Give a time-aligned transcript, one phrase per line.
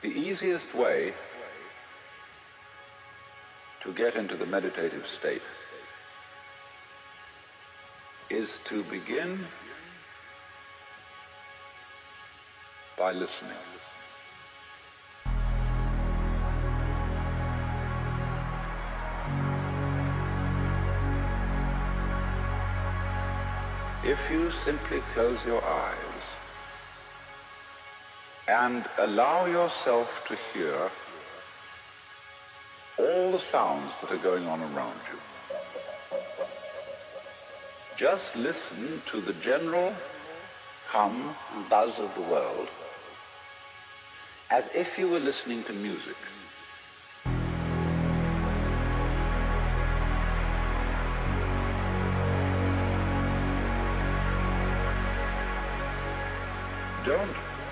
[0.00, 1.12] The easiest way
[3.82, 5.42] to get into the meditative state
[8.30, 9.44] is to begin
[12.96, 13.56] by listening.
[24.04, 26.07] If you simply close your eyes
[28.48, 30.90] and allow yourself to hear
[32.98, 35.18] all the sounds that are going on around you.
[37.96, 39.94] Just listen to the general
[40.86, 42.68] hum and buzz of the world
[44.50, 46.16] as if you were listening to music.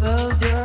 [0.00, 0.59] close your